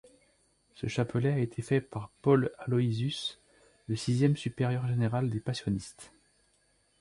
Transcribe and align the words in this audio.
Ce 0.73 0.87
chapelet 0.87 1.31
a 1.31 1.37
été 1.37 1.61
fait 1.61 1.79
par 1.79 2.09
Paul 2.23 2.49
Aloysius, 2.57 3.37
le 3.87 3.95
sixième 3.95 4.35
supérieur 4.35 4.87
général 4.87 5.29
des 5.29 5.39
passionistes. 5.39 6.11